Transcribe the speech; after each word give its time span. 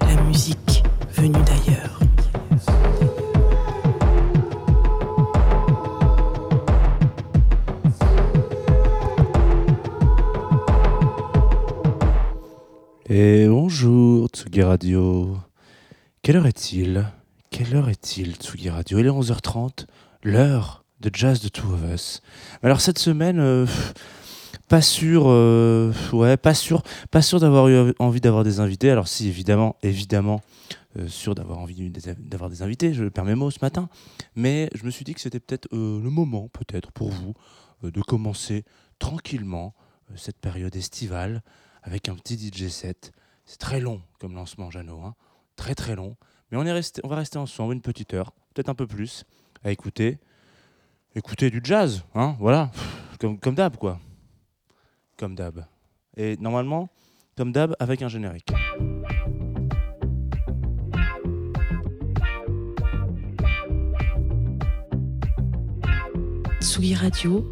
La 0.00 0.22
musique 0.24 0.82
venue 1.12 1.38
d'ailleurs. 1.44 2.00
Et 13.08 13.46
bonjour 13.46 14.26
Tsugi 14.26 14.62
Radio. 14.62 15.36
Quelle 16.22 16.38
heure 16.38 16.46
est-il? 16.46 17.06
Quelle 17.50 17.76
heure 17.76 17.88
est-il 17.88 18.34
Tsugi 18.34 18.68
Radio? 18.68 18.98
Il 18.98 19.06
est 19.06 19.10
11h30, 19.10 19.86
l'heure 20.24 20.82
de 20.98 21.08
Jazz 21.12 21.40
de 21.40 21.48
Two 21.48 21.72
of 21.72 21.82
Us. 21.94 22.20
Alors 22.64 22.80
cette 22.80 22.98
semaine, 22.98 23.38
euh, 23.38 23.64
pas 24.68 24.82
sûr, 24.82 25.24
euh, 25.26 25.92
ouais, 26.12 26.36
pas 26.36 26.54
sûr, 26.54 26.82
pas 27.10 27.22
sûr 27.22 27.40
d'avoir 27.40 27.68
eu 27.68 27.92
envie 27.98 28.20
d'avoir 28.20 28.44
des 28.44 28.60
invités. 28.60 28.90
Alors 28.90 29.08
si 29.08 29.28
évidemment, 29.28 29.76
évidemment, 29.82 30.40
euh, 30.98 31.08
sûr 31.08 31.34
d'avoir 31.34 31.58
envie 31.58 31.90
d'avoir 31.90 32.50
des 32.50 32.62
invités. 32.62 32.94
Je 32.94 33.04
perds 33.04 33.24
mes 33.24 33.34
mots 33.34 33.50
ce 33.50 33.58
matin, 33.62 33.88
mais 34.34 34.70
je 34.74 34.84
me 34.84 34.90
suis 34.90 35.04
dit 35.04 35.14
que 35.14 35.20
c'était 35.20 35.40
peut-être 35.40 35.68
euh, 35.72 36.00
le 36.02 36.10
moment, 36.10 36.48
peut-être 36.48 36.92
pour 36.92 37.10
vous, 37.10 37.34
de 37.82 38.00
commencer 38.00 38.64
tranquillement 38.98 39.74
cette 40.14 40.38
période 40.38 40.76
estivale 40.76 41.42
avec 41.82 42.08
un 42.08 42.14
petit 42.14 42.36
DJ 42.36 42.68
set. 42.68 43.12
C'est 43.44 43.58
très 43.58 43.80
long 43.80 44.02
comme 44.20 44.34
lancement, 44.34 44.70
Jeannot, 44.70 45.02
hein. 45.04 45.14
très 45.56 45.74
très 45.74 45.96
long. 45.96 46.16
Mais 46.50 46.58
on, 46.58 46.64
est 46.64 46.72
resté, 46.72 47.00
on 47.04 47.08
va 47.08 47.16
rester 47.16 47.38
ensemble 47.38 47.72
une 47.72 47.80
petite 47.80 48.14
heure, 48.14 48.32
peut-être 48.54 48.68
un 48.68 48.74
peu 48.74 48.86
plus, 48.86 49.24
à 49.64 49.72
écouter, 49.72 50.18
écouter 51.14 51.50
du 51.50 51.60
jazz, 51.64 52.04
hein, 52.14 52.36
voilà, 52.38 52.70
comme, 53.18 53.38
comme 53.38 53.54
d'hab 53.54 53.76
quoi, 53.76 53.98
comme 55.22 55.36
d'hab. 55.36 55.64
Et 56.16 56.36
normalement, 56.38 56.88
comme 57.36 57.52
d'hab, 57.52 57.76
avec 57.78 58.02
un 58.02 58.08
générique. 58.08 58.52
Tsugi 66.60 66.96
Radio. 66.96 67.46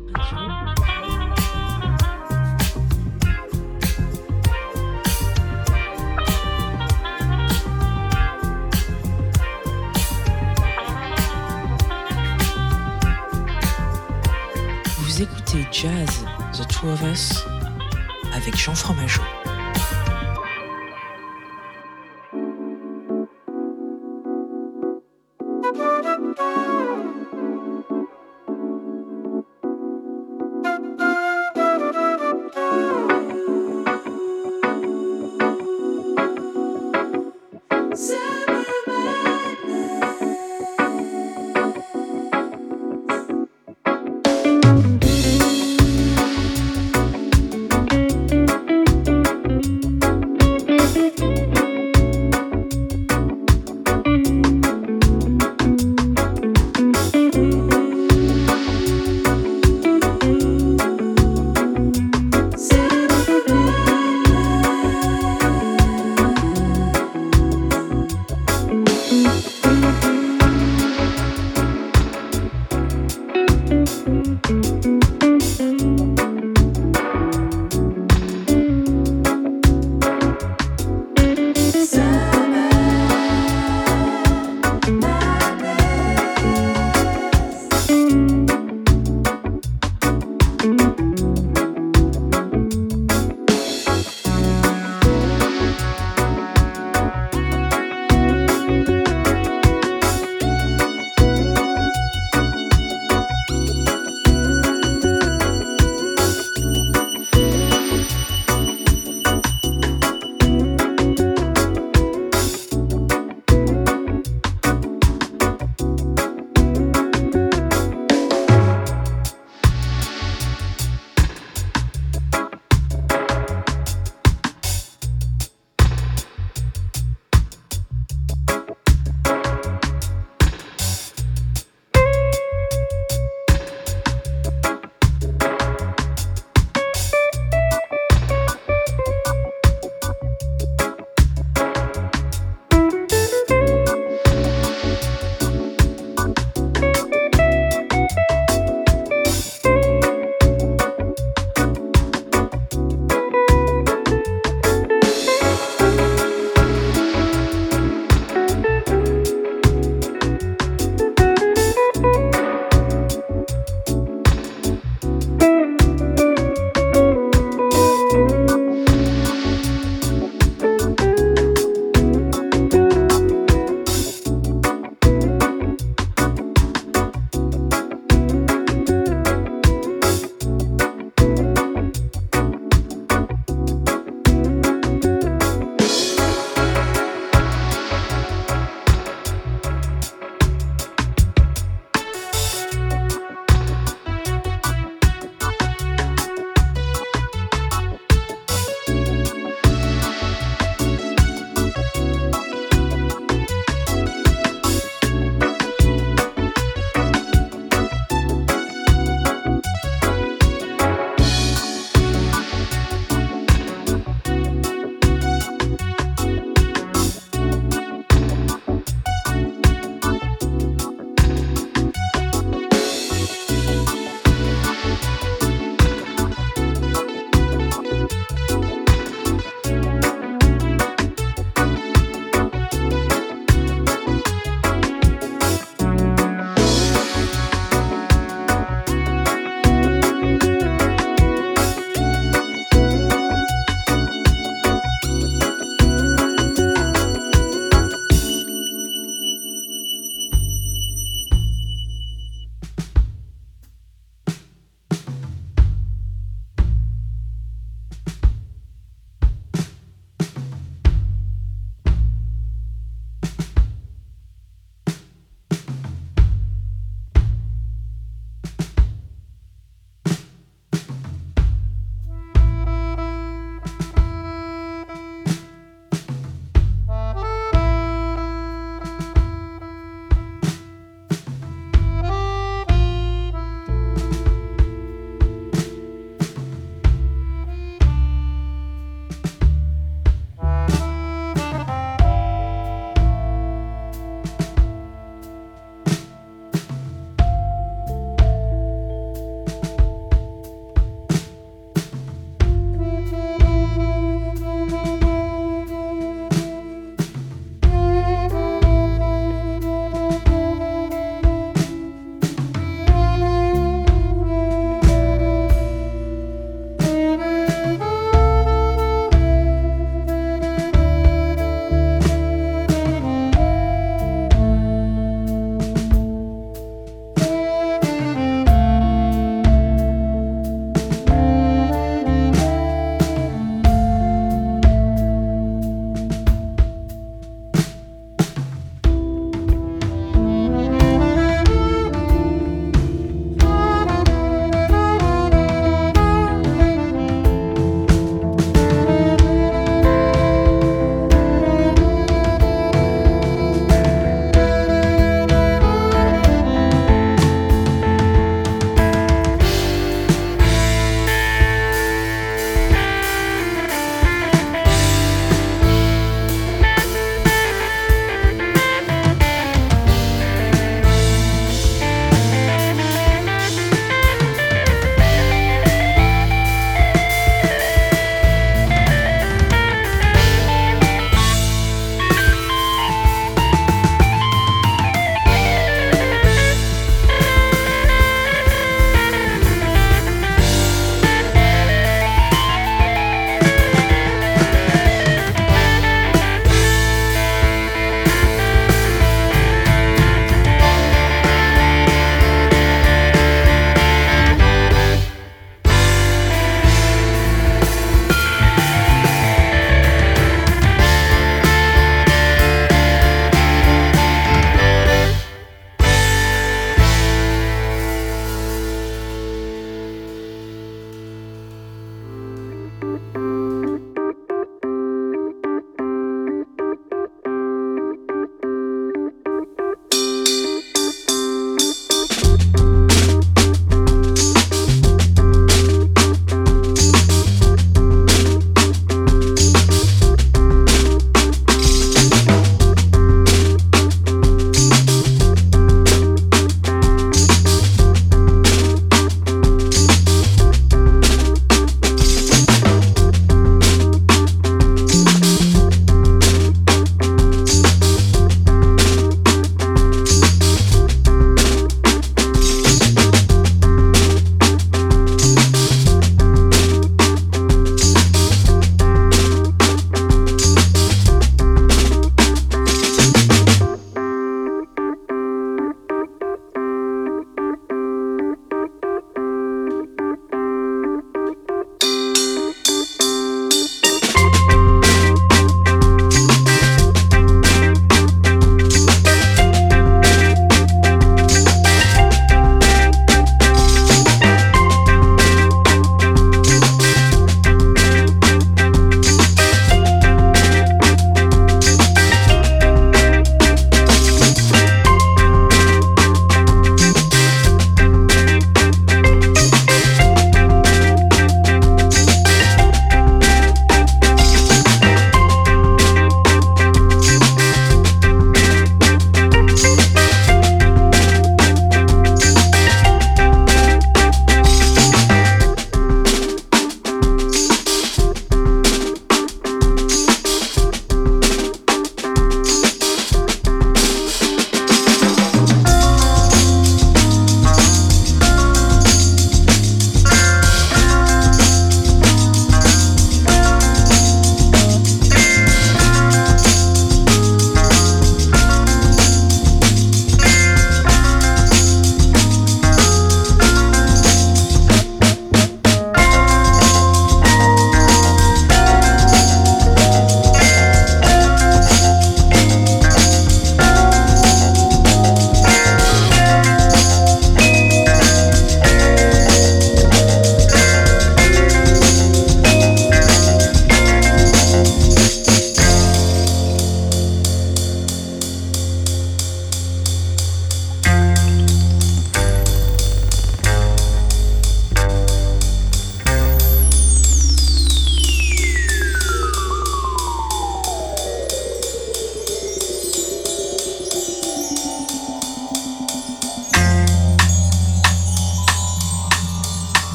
Vous 14.98 15.22
écoutez 15.22 15.64
Jazz, 15.70 16.24
The 16.52 16.66
Two 16.66 16.88
of 16.88 17.02
Us, 17.02 17.50
avec 18.41 18.56
Jean 18.56 18.74
Fromageau. 18.74 19.39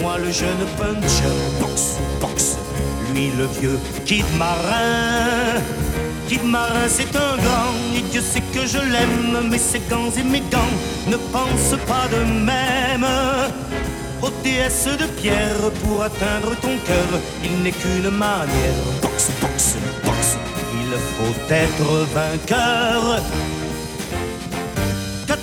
Moi 0.00 0.18
le 0.18 0.30
jeune 0.30 0.64
puncher. 0.78 1.34
Box, 1.60 1.98
box, 2.20 2.56
lui 3.12 3.30
le 3.36 3.46
vieux 3.60 3.78
kid 4.04 4.24
marin. 4.38 5.60
Kid 6.28 6.42
marin, 6.44 6.88
c'est 6.88 7.14
un 7.14 7.36
grand, 7.36 7.72
et 7.94 8.00
Dieu 8.10 8.20
sait 8.20 8.42
que 8.52 8.66
je 8.66 8.78
l'aime, 8.78 9.48
mais 9.50 9.58
ses 9.58 9.80
gants 9.90 10.10
et 10.18 10.22
mes 10.24 10.40
gants 10.40 10.76
ne 11.06 11.16
pensent 11.16 11.80
pas 11.86 12.08
de 12.10 12.22
même. 12.24 13.06
Ô 14.22 14.30
déesse 14.42 14.88
de 14.98 15.06
pierre, 15.20 15.70
pour 15.84 16.02
atteindre 16.02 16.56
ton 16.62 16.76
cœur, 16.86 17.20
il 17.44 17.62
n'est 17.62 17.70
qu'une 17.70 18.10
manière. 18.10 18.80
Box, 19.02 19.30
box, 19.40 19.76
box, 20.04 20.36
il 20.74 20.90
faut 21.14 21.54
être 21.54 22.06
vainqueur. 22.14 23.20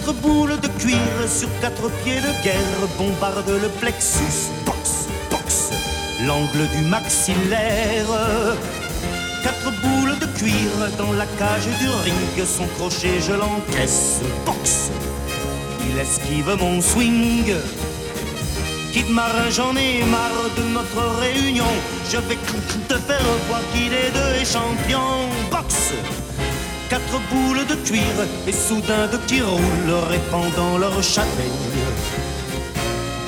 Quatre 0.05 0.19
boules 0.19 0.59
de 0.59 0.67
cuir 0.67 0.99
sur 1.29 1.47
quatre 1.61 1.89
pieds 2.03 2.19
de 2.19 2.43
guerre 2.43 2.87
bombardent 2.97 3.61
le 3.61 3.69
plexus. 3.79 4.51
Box, 4.65 5.07
box, 5.31 5.69
l'angle 6.27 6.67
du 6.75 6.81
maxillaire. 6.89 8.09
Quatre 9.43 9.71
boules 9.81 10.19
de 10.19 10.25
cuir 10.37 10.71
dans 10.97 11.13
la 11.13 11.25
cage 11.25 11.67
du 11.79 11.87
ring, 12.03 12.45
son 12.45 12.67
crochet 12.77 13.21
je 13.21 13.31
l'encaisse. 13.31 14.19
Box, 14.45 14.91
il 15.89 15.97
esquive 15.97 16.53
mon 16.59 16.81
swing. 16.81 17.53
Kid 18.91 19.09
marin, 19.09 19.49
j'en 19.51 19.73
ai 19.77 20.03
marre 20.03 20.49
de 20.57 20.63
notre 20.73 21.17
réunion. 21.21 21.71
Je 22.11 22.17
vais 22.17 22.37
te 22.89 22.95
faire 22.95 23.23
voir 23.47 23.61
qui 23.73 23.87
des 23.87 24.11
deux 24.11 24.41
est 24.41 24.51
champion. 24.51 25.29
Box 25.49 25.93
Quatre 26.93 27.19
boules 27.31 27.65
de 27.65 27.73
cuir 27.73 28.15
et 28.45 28.51
soudain 28.51 29.07
de 29.07 29.17
petits 29.17 29.41
roulent 29.41 30.03
répandant 30.11 30.77
leur 30.77 31.01
châtaigne 31.01 31.49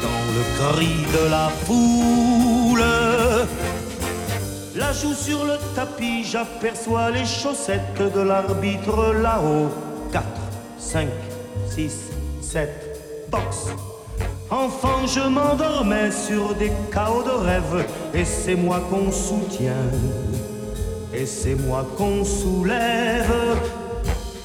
dans 0.03 0.26
le 0.36 0.76
cri 0.76 0.93
de 1.11 1.32
la 1.32 1.49
foule. 1.66 2.86
La 4.76 4.93
joue 4.93 5.16
sur 5.16 5.45
le 5.45 5.55
tapis, 5.74 6.24
j'aperçois 6.24 7.09
les 7.09 7.26
chaussettes 7.26 8.03
de 8.16 8.22
l'arbitre 8.22 9.16
là-haut. 9.16 9.72
4, 10.11 10.24
5, 10.78 11.07
6, 11.68 12.11
7, 12.41 12.70
box. 13.32 13.70
Enfant, 14.51 15.07
je 15.07 15.22
m'endormais 15.22 16.11
sur 16.11 16.53
des 16.53 16.72
chaos 16.93 17.24
de 17.24 17.32
rêve, 17.32 17.88
et 18.13 18.26
c'est 18.26 18.53
moi 18.53 18.80
qu'on 18.91 19.11
soutient, 19.11 19.89
et 21.18 21.26
c'est 21.26 21.55
moi 21.55 21.86
qu'on 21.97 22.24
soulève. 22.24 23.57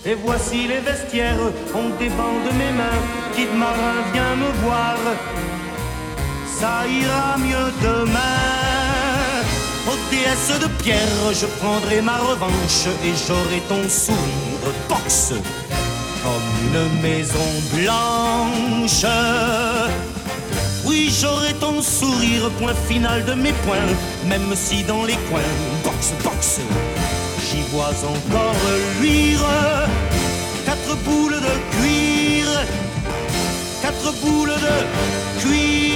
Et 0.04 0.14
voici 0.14 0.66
les 0.66 0.80
vestiaires, 0.80 1.36
on 1.74 1.88
débande 1.98 2.48
mes 2.58 2.72
mains, 2.72 3.02
Kid 3.34 3.52
Marin 3.54 3.98
vient 4.12 4.36
me 4.36 4.50
voir, 4.64 4.96
ça 6.58 6.86
ira 6.86 7.36
mieux 7.38 7.70
demain. 7.82 8.20
Ô 9.88 9.92
déesse 10.10 10.58
de 10.60 10.68
pierre, 10.82 11.32
je 11.32 11.46
prendrai 11.60 12.00
ma 12.00 12.18
revanche, 12.18 12.86
et 13.04 13.14
j'aurai 13.26 13.60
ton 13.68 13.88
sourire 13.88 14.72
boxe 14.88 15.34
comme 16.22 16.50
une 16.66 17.02
maison 17.02 17.50
blanche. 17.74 19.04
Oui, 20.86 21.12
j'aurai 21.20 21.52
ton 21.54 21.82
sourire, 21.82 22.50
point 22.58 22.74
final 22.88 23.24
de 23.24 23.34
mes 23.34 23.52
points, 23.64 23.94
même 24.26 24.54
si 24.54 24.82
dans 24.84 25.04
les 25.04 25.18
coins, 25.30 25.40
boxe, 26.01 26.14
boxe, 26.24 26.61
j'y 27.51 27.61
vois 27.72 27.88
encore 27.88 28.55
luire 29.01 29.40
quatre 30.64 30.96
boules 31.05 31.34
de 31.34 31.76
cuir, 31.76 32.46
quatre 33.82 34.12
boules 34.22 34.48
de 34.48 35.40
cuir. 35.40 35.89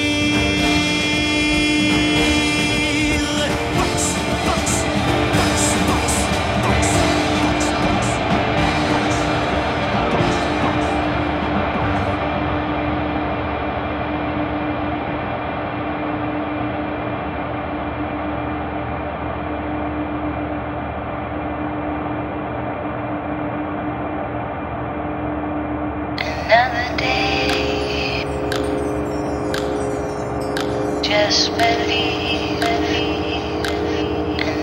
Just 31.24 31.56
believe. 31.56 32.60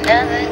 Another 0.06 0.51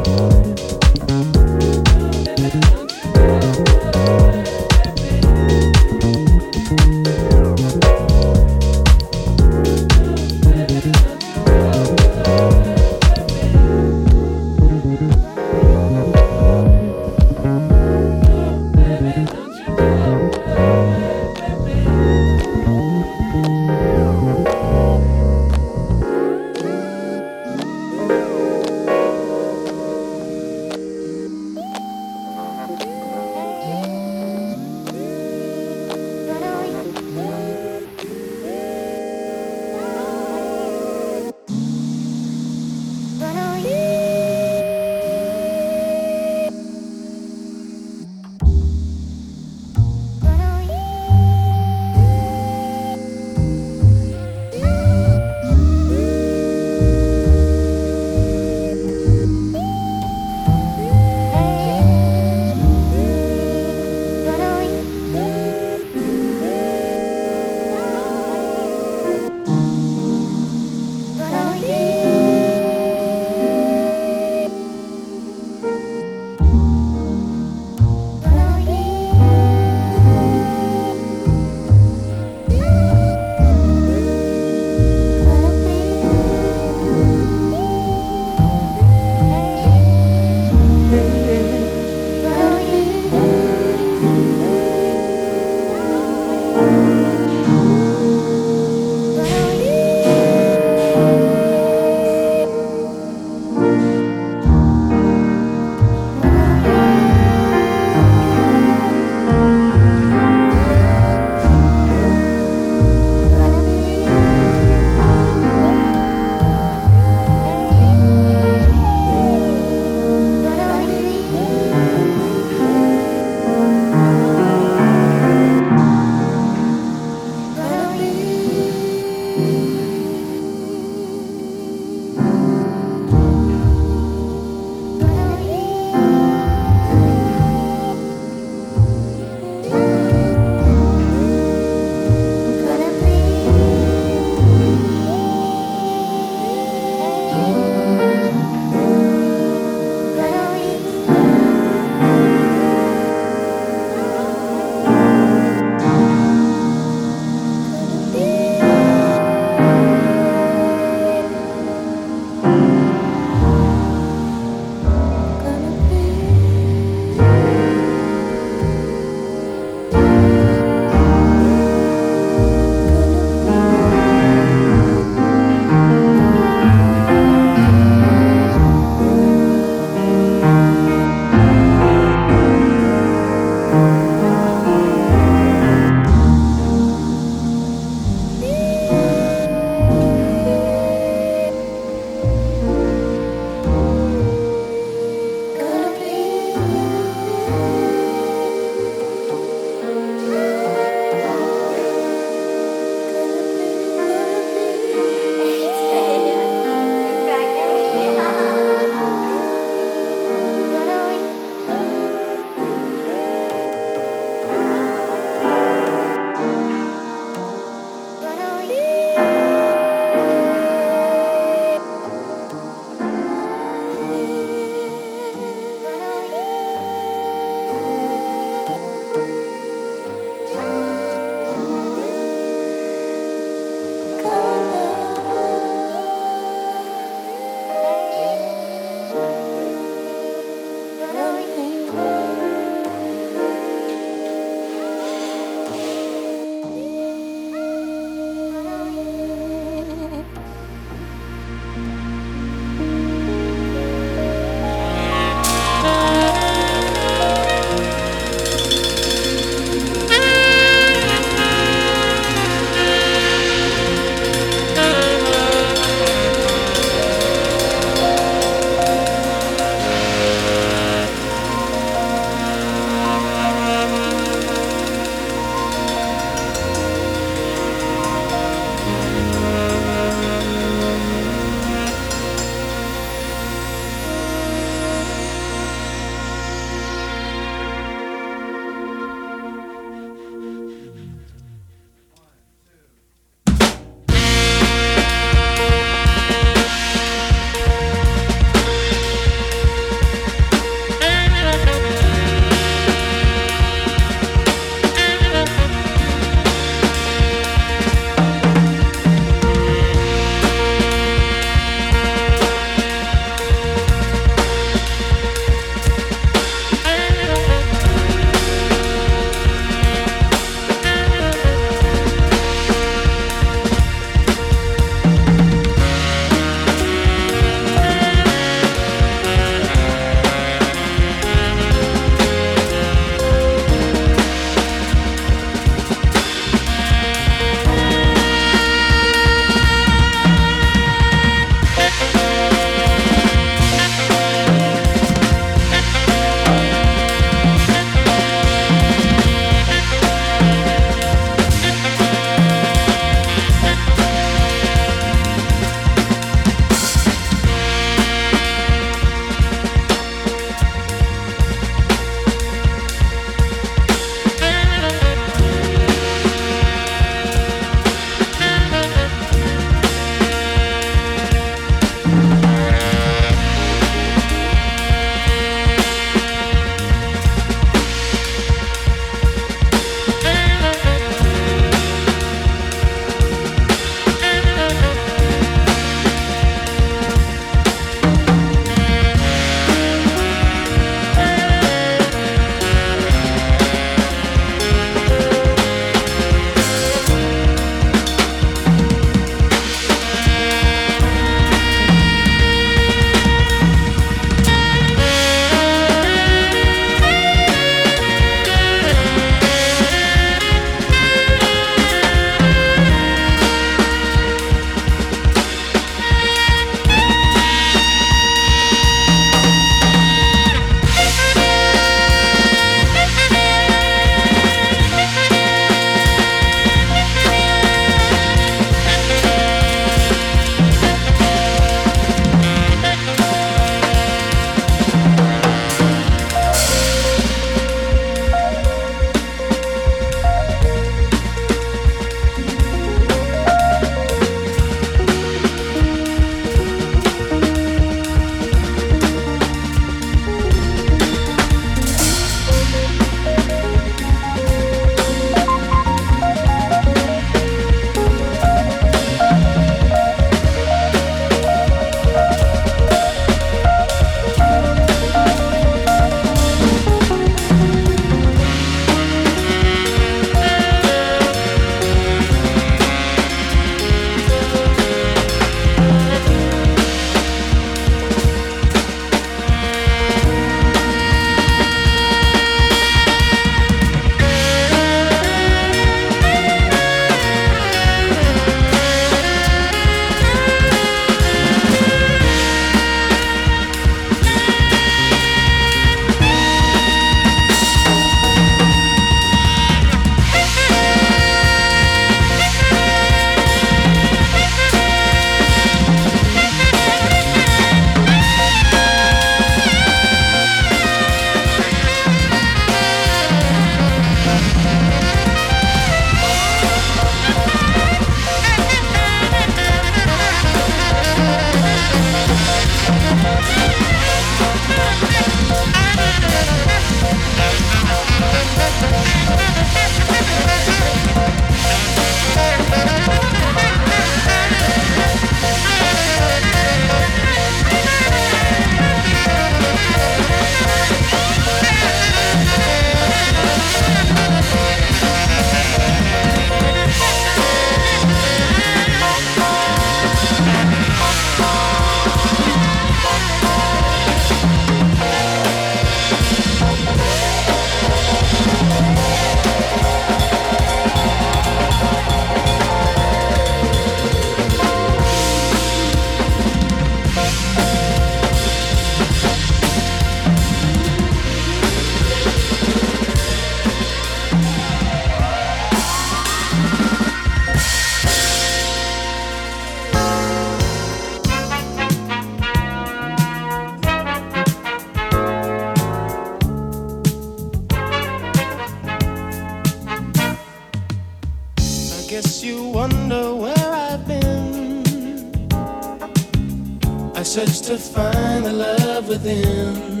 to 597.61 597.77
find 597.77 598.43
the 598.43 598.53
love 598.53 599.07
within. 599.07 600.00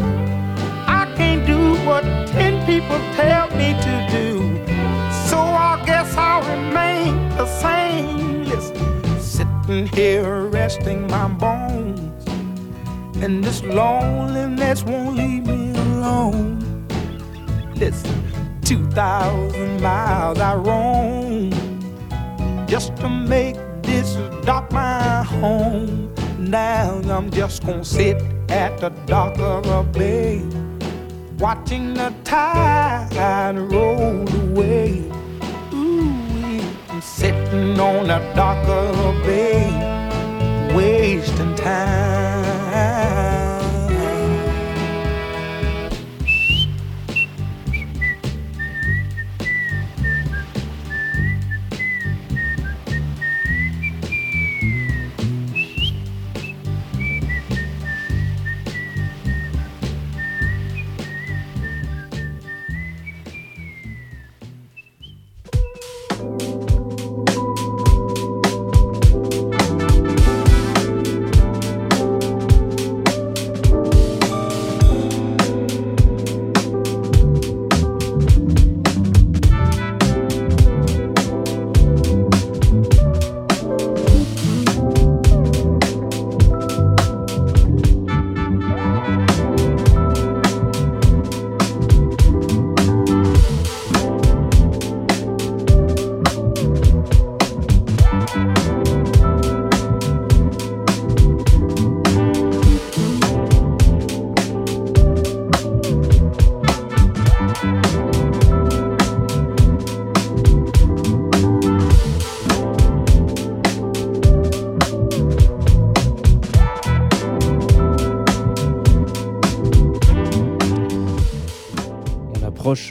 Do 1.45 1.75
what 1.85 2.03
ten 2.27 2.65
people 2.65 2.99
tell 3.15 3.49
me 3.55 3.73
to 3.73 4.07
do. 4.11 4.65
So 5.29 5.37
I 5.37 5.81
guess 5.85 6.15
I'll 6.17 6.41
remain 6.41 7.29
the 7.37 7.45
same. 7.45 8.43
Listen, 8.45 9.19
sitting 9.19 9.87
here 9.87 10.45
resting 10.45 11.07
my 11.07 11.27
bones. 11.27 12.25
And 13.23 13.43
this 13.43 13.61
loneliness 13.63 14.83
won't 14.83 15.15
leave 15.15 15.45
me 15.45 15.71
alone. 15.71 16.87
Listen, 17.75 18.23
2,000 18.63 19.81
miles 19.81 20.39
I 20.39 20.55
roam 20.55 21.51
just 22.67 22.95
to 22.97 23.09
make 23.09 23.57
this 23.83 24.15
dock 24.45 24.71
my 24.71 25.23
home. 25.23 26.13
Now 26.39 27.01
I'm 27.09 27.29
just 27.29 27.65
gonna 27.65 27.83
sit 27.83 28.17
at 28.49 28.79
the 28.79 28.89
dock 29.05 29.37
of 29.39 29.65
a 29.67 29.83
bay, 29.83 30.41
watching 31.41 31.95
the 31.95 32.13
tide 32.23 33.57
roll 33.57 34.29
away. 34.43 35.03
Ooh, 35.73 36.61
I'm 36.87 37.01
sitting 37.01 37.79
on 37.79 38.07
the 38.07 38.19
dock 38.35 38.63
of 38.67 38.95
a 38.99 39.25
bay, 39.25 39.65
wasting 40.75 41.55
time. 41.55 42.30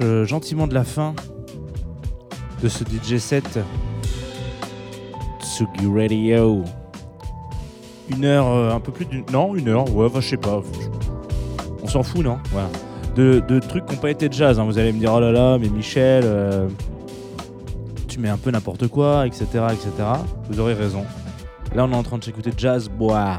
Euh, 0.01 0.25
gentiment 0.27 0.67
de 0.67 0.75
la 0.75 0.85
fin 0.85 1.15
de 2.63 2.69
ce 2.69 2.85
DJ 2.85 3.19
set 3.19 3.59
Tsugi 5.41 5.87
Radio. 5.95 6.63
Une 8.11 8.25
heure, 8.25 8.47
euh, 8.49 8.73
un 8.75 8.81
peu 8.81 8.93
plus 8.93 9.07
d'une. 9.07 9.25
Non, 9.33 9.55
une 9.55 9.69
heure, 9.69 9.95
ouais, 9.95 10.09
je 10.17 10.21
sais 10.21 10.37
pas. 10.37 10.61
On 11.83 11.87
s'en 11.87 12.03
fout, 12.03 12.25
non? 12.25 12.39
Voilà. 12.53 12.69
De, 13.15 13.41
de 13.47 13.59
trucs 13.59 13.87
qui 13.87 13.95
n'ont 13.95 14.01
pas 14.01 14.11
été 14.11 14.29
de 14.29 14.35
jazz. 14.35 14.59
hein. 14.59 14.65
Vous 14.65 14.79
allez 14.79 14.93
me 14.93 14.99
dire, 14.99 15.13
oh 15.15 15.21
là 15.21 15.33
là, 15.33 15.59
mais 15.59 15.69
Michel, 15.69 16.25
euh, 16.27 16.69
tu 18.09 18.19
mets 18.21 18.29
un 18.29 18.37
peu 18.37 18.51
n'importe 18.51 18.89
quoi, 18.89 19.27
etc., 19.27 19.45
etc. 19.73 19.91
Vous 20.49 20.61
aurez 20.61 20.75
raison. 20.75 21.05
Là, 21.75 21.85
on 21.87 21.93
est 21.93 21.97
en 21.97 22.03
train 22.03 22.19
de 22.19 22.25
s'écouter 22.25 22.51
jazz 22.57 22.89
bois. 22.89 23.39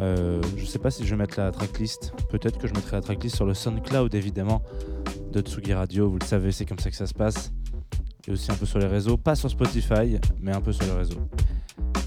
Je 0.00 0.64
sais 0.66 0.78
pas 0.80 0.90
si 0.90 1.04
je 1.04 1.10
vais 1.10 1.16
mettre 1.16 1.38
la 1.38 1.52
tracklist. 1.52 2.12
Peut-être 2.32 2.56
que 2.56 2.66
je 2.66 2.72
mettrai 2.72 2.96
la 2.96 3.02
tracklist 3.02 3.36
sur 3.36 3.44
le 3.44 3.52
SoundCloud, 3.52 4.14
évidemment, 4.14 4.62
de 5.32 5.40
Tsugi 5.42 5.74
Radio. 5.74 6.08
Vous 6.08 6.18
le 6.18 6.24
savez, 6.24 6.50
c'est 6.50 6.64
comme 6.64 6.78
ça 6.78 6.88
que 6.88 6.96
ça 6.96 7.06
se 7.06 7.12
passe. 7.12 7.52
Et 8.26 8.30
aussi 8.32 8.50
un 8.50 8.54
peu 8.54 8.64
sur 8.64 8.78
les 8.78 8.86
réseaux. 8.86 9.18
Pas 9.18 9.34
sur 9.34 9.50
Spotify, 9.50 10.18
mais 10.40 10.52
un 10.52 10.62
peu 10.62 10.72
sur 10.72 10.86
les 10.86 10.92
réseaux. 10.92 11.20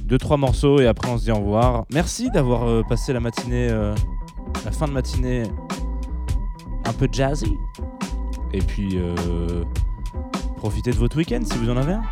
Deux, 0.03 0.17
trois 0.17 0.38
morceaux 0.38 0.80
et 0.80 0.88
après 0.88 1.11
on 1.11 1.19
se 1.19 1.26
dit 1.26 1.32
au 1.32 1.38
revoir. 1.38 1.86
Merci 1.93 2.32
d'avoir 2.32 2.67
euh, 2.67 2.82
passé 2.89 3.13
la 3.13 3.19
matinée, 3.19 3.69
euh, 3.69 3.93
la 4.65 4.71
fin 4.71 4.88
de 4.88 4.93
matinée 4.93 5.43
un 6.86 6.93
peu 6.93 7.07
jazzy. 7.11 7.53
Et 8.51 8.59
puis, 8.59 8.97
euh, 8.97 9.63
profitez 10.57 10.89
de 10.91 10.97
votre 10.97 11.17
week-end 11.17 11.41
si 11.43 11.57
vous 11.59 11.69
en 11.69 11.78
avez 11.78 11.93
un. 11.93 12.03